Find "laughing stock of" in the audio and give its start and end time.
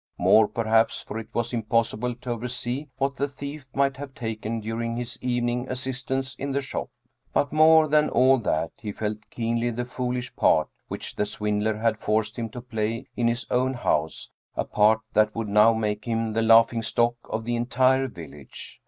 16.41-17.43